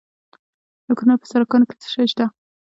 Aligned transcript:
د 0.87 0.89
کونړ 0.97 1.15
په 1.21 1.25
سرکاڼو 1.31 1.67
کې 1.69 1.75
څه 1.81 1.87
شی 1.93 2.05
شته؟ 2.11 2.25